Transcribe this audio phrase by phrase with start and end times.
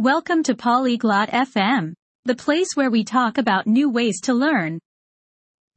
[0.00, 1.92] Welcome to Polyglot FM,
[2.24, 4.78] the place where we talk about new ways to learn.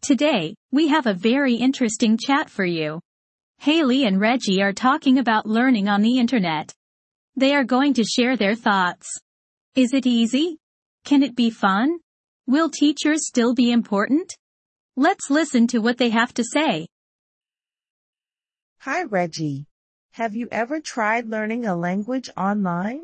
[0.01, 3.01] Today, we have a very interesting chat for you.
[3.58, 6.72] Haley and Reggie are talking about learning on the internet.
[7.36, 9.09] They are going to share their thoughts.
[9.75, 10.58] Is it easy?
[11.04, 11.98] Can it be fun?
[12.48, 14.34] Will teachers still be important?
[14.96, 16.88] Let's listen to what they have to say.
[18.80, 19.66] Hi Reggie.
[20.12, 23.02] Have you ever tried learning a language online?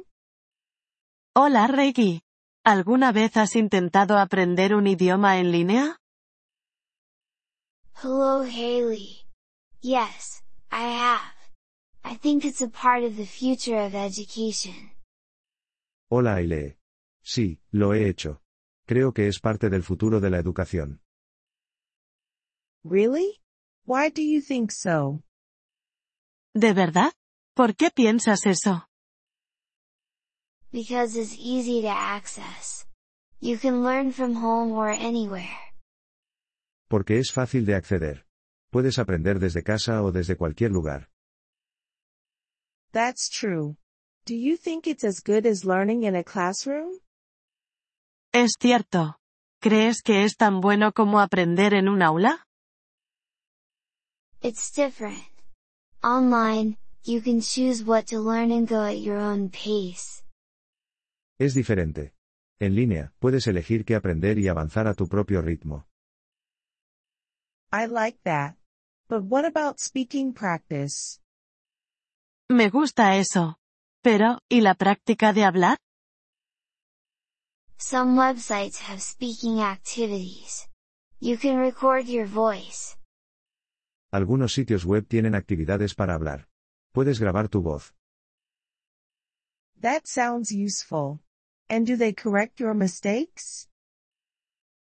[1.36, 2.22] Hola Reggie.
[2.66, 5.98] ¿Alguna vez has intentado aprender un idioma en línea?
[8.02, 9.26] Hello Haley.
[9.82, 11.36] Yes, I have.
[12.04, 14.92] I think it's a part of the future of education.
[16.10, 16.80] Hola Aile.
[17.24, 18.42] Sí, lo he hecho.
[18.88, 21.02] Creo que es parte del futuro de la educación.
[22.84, 23.40] Really?
[23.86, 25.22] Why do you think so?
[26.56, 27.14] ¿De verdad?
[27.54, 28.89] ¿Por qué piensas eso?
[30.72, 32.86] Because it's easy to access.
[33.40, 35.58] You can learn from home or anywhere.
[36.88, 38.26] Porque es fácil de acceder.
[38.72, 41.10] Puedes aprender desde casa o desde cualquier lugar.
[42.92, 43.78] That's true.
[44.26, 47.00] Do you think it's as good as learning in a classroom?
[48.32, 49.16] Es cierto.
[49.62, 52.46] ¿Crees que es tan bueno como aprender en un aula?
[54.42, 55.26] It's different.
[56.04, 60.24] Online, you can choose what to learn and go at your own pace.
[61.40, 62.14] Es diferente.
[62.60, 65.88] En línea, puedes elegir qué aprender y avanzar a tu propio ritmo.
[67.72, 68.58] I like that.
[69.08, 71.22] But what about speaking practice?
[72.50, 73.58] Me gusta eso.
[74.04, 75.78] Pero, ¿y la práctica de hablar?
[77.78, 80.68] Some websites have speaking activities.
[81.22, 82.98] You can record your voice.
[84.12, 86.50] Algunos sitios web tienen actividades para hablar.
[86.92, 87.94] Puedes grabar tu voz.
[89.80, 91.22] That sounds useful.
[91.70, 93.68] And do they correct your mistakes?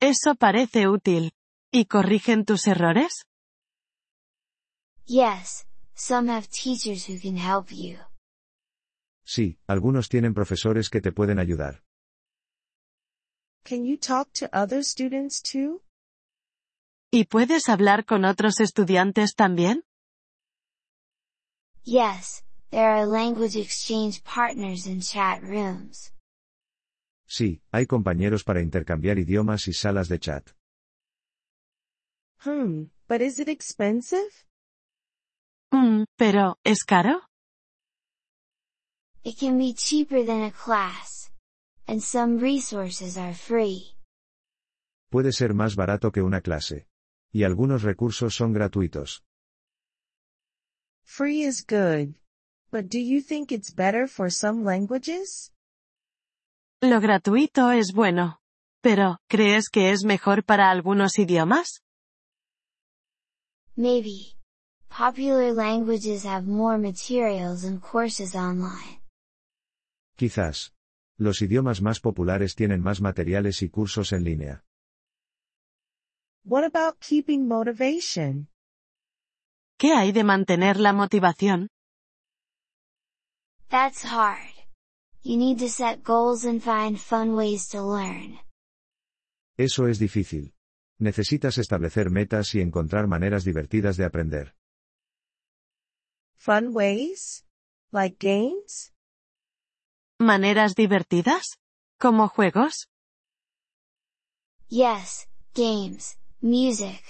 [0.02, 1.32] Eso parece útil.
[1.72, 3.26] ¿Y corrigen tus errores?
[5.06, 5.66] Yes,
[5.96, 7.98] some have teachers who can help you.
[9.26, 11.84] Sí, algunos tienen profesores que te pueden ayudar.
[13.64, 15.82] Can you talk to other students too?
[17.12, 19.84] ¿Y puedes hablar con otros estudiantes también?
[21.86, 26.13] Yes, there are language exchange partners in chat rooms.
[27.36, 30.52] Sí, hay compañeros para intercambiar idiomas y salas de chat.
[32.46, 34.46] Hmm, but is it expensive?
[35.72, 37.22] Mm, pero, ¿es caro?
[39.24, 41.32] It can be cheaper than a class.
[41.88, 43.96] And some resources are free.
[45.10, 46.86] Puede ser más barato que una clase.
[47.32, 49.24] Y algunos recursos son gratuitos.
[51.04, 52.14] Free is good.
[52.70, 55.53] But do you think it's better for some languages?
[56.84, 58.42] Lo gratuito es bueno.
[58.82, 61.82] Pero, ¿crees que es mejor para algunos idiomas?
[63.78, 64.36] Maybe.
[64.90, 69.02] Popular languages have more materials and courses online.
[70.18, 70.74] Quizás.
[71.18, 74.66] Los idiomas más populares tienen más materiales y cursos en línea.
[76.44, 78.50] What about keeping motivation?
[79.78, 81.70] ¿Qué hay de mantener la motivación?
[83.70, 84.53] That's hard.
[85.26, 88.40] You need to set goals and find fun ways to learn.
[89.58, 90.54] Eso es difícil.
[91.00, 94.54] Necesitas establecer metas y encontrar maneras divertidas de aprender.
[96.36, 97.46] Fun ways?
[97.94, 98.92] Like games?
[100.20, 101.58] ¿Maneras divertidas?
[101.98, 102.90] ¿Como juegos?
[104.68, 107.02] Yes, games, music,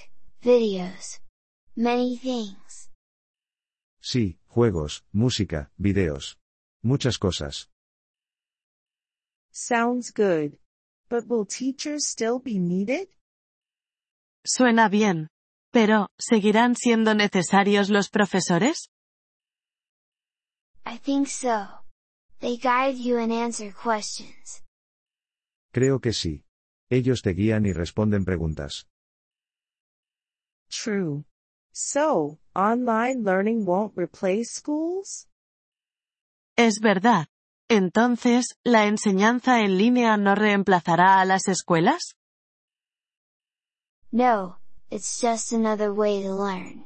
[0.44, 1.20] videos.
[1.76, 2.92] Many things.
[4.00, 6.38] Sí, juegos, música, videos.
[6.84, 7.73] Muchas cosas.
[9.54, 10.58] Sounds good.
[11.10, 13.08] But will teachers still be needed?
[14.44, 15.28] Suena bien.
[15.72, 18.90] Pero, ¿seguirán siendo necesarios los profesores?
[20.86, 21.68] I think so.
[22.40, 24.64] They guide you and answer questions.
[25.72, 26.44] Creo que sí.
[26.90, 28.88] Ellos te guían y responden preguntas.
[30.70, 31.26] True.
[31.72, 35.28] So, online learning won't replace schools?
[36.58, 37.28] Es verdad.
[37.76, 42.16] Entonces, ¿la enseñanza en línea no reemplazará a las escuelas?
[44.12, 44.60] No,
[44.92, 46.86] it's just another way to learn.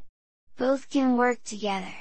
[0.58, 1.94] Both can work together.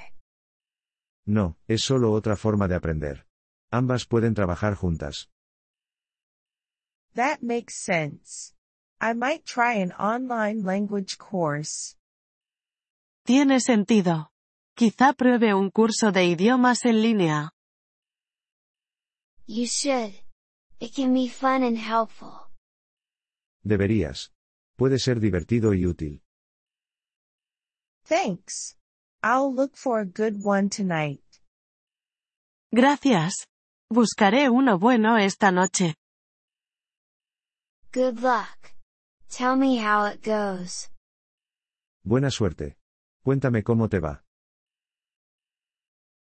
[1.27, 3.27] No, es solo otra forma de aprender.
[3.73, 5.31] Ambas pueden trabajar juntas.
[7.17, 8.55] That makes sense.
[9.01, 11.97] I might try an online language course.
[13.25, 14.31] Tiene sentido.
[14.77, 17.56] Quizá pruebe un curso de idiomas en línea.
[19.47, 20.13] You should.
[20.81, 22.51] It can be fun and helpful.
[23.65, 24.33] Deberías.
[24.77, 26.21] Puede ser divertido y útil.
[28.05, 28.77] Thanks.
[29.23, 31.23] I'll look for a good one tonight.
[32.73, 33.47] Gracias.
[33.91, 35.95] Buscaré uno bueno esta noche.
[37.93, 38.75] Good luck.
[39.31, 40.91] Tell me how it goes.
[42.05, 42.77] Buena suerte.
[43.25, 44.26] Cuéntame cómo te va.